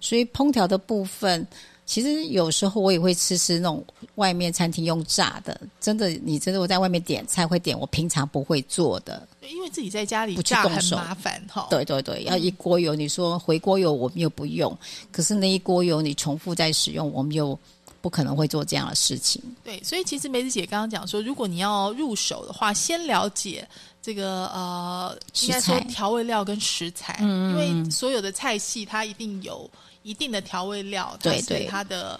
[0.00, 1.46] 所以烹调的部分，
[1.90, 3.84] 其实有时候我也会吃吃那种
[4.14, 5.60] 外面餐厅用炸的。
[5.80, 9.26] 真的，你真的我在外面点菜会点我平常不会做的。
[9.42, 11.66] 因为自己在家里不去炸很动手麻烦哈。
[11.68, 14.72] 对对对，要一锅油，你说回锅油我们又不用，
[15.10, 17.58] 可是那一锅油你重复在使用，我们又
[18.00, 19.42] 不可能会做这样的事情。
[19.64, 23.68] 对，所以其实梅子姐刚刚讲说，如果你要入手的话，先了解
[24.00, 29.68] 这个呃，应该说调味料跟食材，嗯因为所有的菜系它一定有
[30.02, 32.18] 一定的调味料，对对它的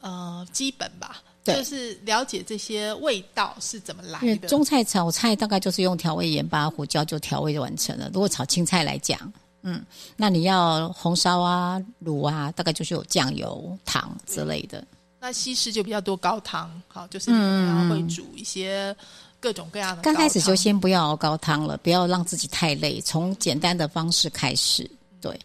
[0.00, 4.48] 呃基本吧，对就是了解这些味道是怎么来的。
[4.48, 8.10] 中菜炒菜大概就是用调味盐巴、胡椒就调味就完成了。
[8.12, 9.82] 如果炒青菜来讲，嗯，
[10.16, 14.84] 那你要红烧啊、卤啊，大概就是有酱油、糖之类的。
[15.18, 18.94] 那西式就比较多高汤，好，就是你可能会煮一些
[19.40, 20.02] 各种各样的。
[20.02, 24.90] 刚开始就先不要熬高汤了，不要让自己太累，从简单的方式开始。
[25.22, 25.40] 对，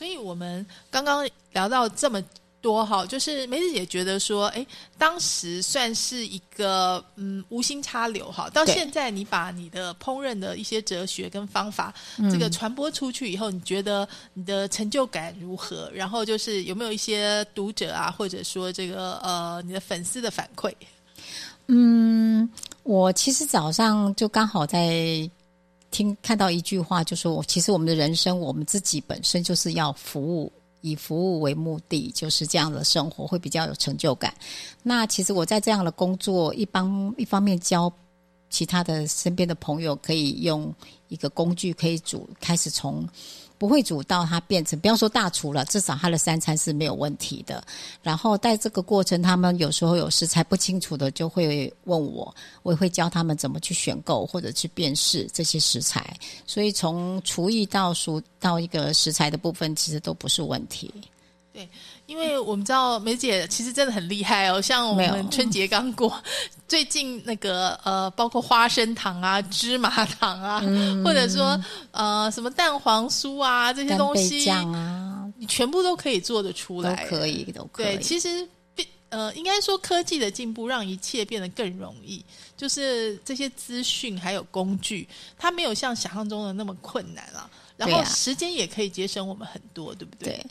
[0.00, 2.24] 所以我们刚刚聊到这么
[2.62, 11.92] 多哈，就是梅子姐觉得说，哎，当时算是一个嗯无心插柳哈，到现在你把你的烹饪的一些哲学跟方法，
[12.32, 15.90] 这个传播出去以后，你觉得你的成就感如何？
[15.92, 20.72] 然后就是有没有一些读者啊，或者说这个呃你的粉丝的反馈？
[21.66, 22.48] 嗯，
[22.84, 25.28] 我其实早上就刚好在
[25.90, 34.34] 听看到一句话，就说其实我们的人生，我们自己本身就是要服务，以服务为目的，就是这样的生活会比较有成就感。
[34.82, 37.92] 那其实我在这样的工作，一帮一方面教
[38.48, 40.72] 其他的身边的朋友，可以用
[41.08, 43.06] 一个工具可以组，开始从。
[43.60, 47.62] 不会煮到它变成，不要说大厨了，至少他的三餐是没有问题的。
[48.02, 56.16] 然后在这个过程，他们有时候有食材不清楚的，就会问我，我也会教他们怎么去选购或者去辨识这些食材。
[56.46, 60.90] 所以从厨艺到熟到一个食材的部分，其实都不是问题。
[62.06, 66.22] 因为我们知道梅姐其实真的很厉害哦，像我们春节刚过，
[66.68, 70.60] 最近那个呃，包括花生糖啊、芝麻糖啊，
[71.04, 77.96] 或者说呃什么蛋黄酥啊这些东西，酱啊，你全部都可以做得出都来，可以，都可以。
[77.96, 82.24] 对，其实变呃，应该说科技的进步让一切变得更容易，
[82.56, 87.50] 就是这些资讯还有工具，它没有像想象中的那么困难了。
[87.76, 90.28] 然后时间也可以节省我们很多，对不对？
[90.28, 90.46] 对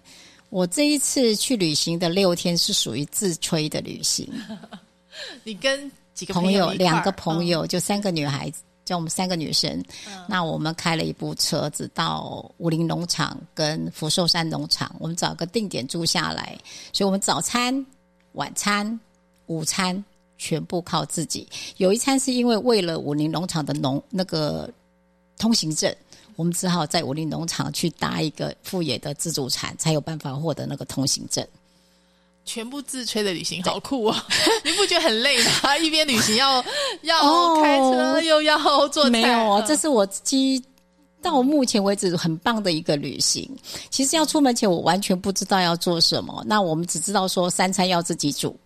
[0.50, 4.28] 我这一次去旅行的六天是属于自吹的旅行，
[5.44, 9.84] 你跟几个朋友两个朋，嗯友，就三个女孩子，就我们三个女生。
[10.28, 16.58] 那我们开了一部车子到武林农场跟福寿山农场，我们找个定点住下来，
[16.92, 17.86] 所以我们早餐、
[18.34, 19.00] 晚餐、
[19.46, 20.04] 午餐
[20.38, 21.48] 全部靠自己。
[21.78, 24.70] 有一餐是因为为了武林农场的农那个
[25.38, 25.96] 通行证。
[26.40, 31.46] 我们只好在武林农场去搭一个副野的自助餐，才有办法获得那个通行证。
[32.46, 34.16] 全部自吹的旅行好酷哦！
[34.64, 35.76] 你不觉得很累吗？
[35.84, 36.64] 一边旅行要
[37.04, 40.64] 要哦开车，又要做菜，没有哦，嗯这是我基
[41.22, 43.46] 到目前为止很棒的一个旅行。
[43.90, 46.42] 其实要出门前，我完全不知道要做什么。
[46.48, 48.58] 那我们只知道说三餐要自己煮，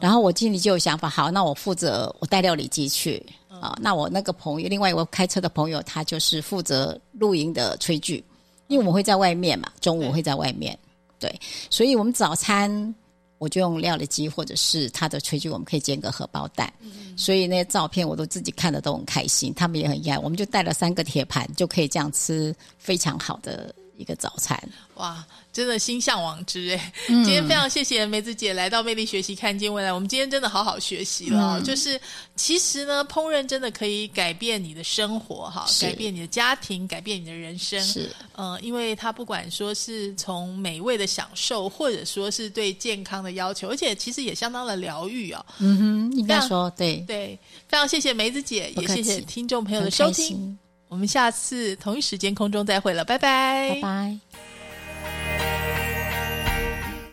[0.00, 3.24] 然后我心里就有想法，好，那我负责我带料理机去
[3.64, 3.78] 啊。
[3.80, 8.24] 那我那个朋友，另外一位开车的朋友，他就是负责露营的炊具，
[8.68, 10.78] 因为我们会在外面嘛，中午会在外面，
[11.18, 11.40] 对，
[11.70, 12.94] 所以我们早餐。
[13.38, 16.72] 我就用料理机或者是他的炊具，我们可以煎个荷包蛋。
[17.14, 20.16] 所以那些照片我都自己看的都很开心，他们也很意外。
[20.18, 24.58] 我们就带了三个铁盘，就可以这样吃非常好的一个早餐。
[24.94, 26.92] 哇，真的心向往之哎！
[27.08, 29.92] 嗯今天非常谢谢梅子姐来到魅力学习，看见未来。
[29.92, 32.00] 我们今天真的好好学习了哦、嗯就是
[32.36, 37.80] 其实呢，烹饪真的可以改变你的生活哈，改变你的家庭，改变你的人生。
[37.82, 45.44] 是，呃，因为它不管说是从美味的享受，或者说是对健康的要求，而且其实也相当的疗愈哦。
[45.58, 45.78] 嗯
[46.10, 47.38] 哼，应该说对，对，
[47.68, 50.56] 非常谢谢梅子姐，也谢谢听众朋友的收听。
[50.94, 54.53] 我们下次同一时间空中再会了，拜拜，拜拜。